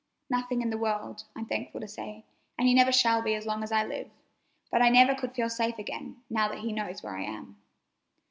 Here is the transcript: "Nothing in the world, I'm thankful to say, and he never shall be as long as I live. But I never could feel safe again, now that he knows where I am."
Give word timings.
"Nothing 0.31 0.63
in 0.63 0.71
the 0.71 0.79
world, 0.79 1.25
I'm 1.35 1.45
thankful 1.45 1.79
to 1.79 1.87
say, 1.87 2.25
and 2.57 2.67
he 2.67 2.73
never 2.73 2.91
shall 2.91 3.21
be 3.21 3.35
as 3.35 3.45
long 3.45 3.61
as 3.61 3.71
I 3.71 3.83
live. 3.85 4.09
But 4.71 4.81
I 4.81 4.89
never 4.89 5.13
could 5.13 5.35
feel 5.35 5.47
safe 5.47 5.77
again, 5.77 6.23
now 6.27 6.47
that 6.47 6.61
he 6.61 6.73
knows 6.73 7.03
where 7.03 7.15
I 7.15 7.21
am." 7.21 7.57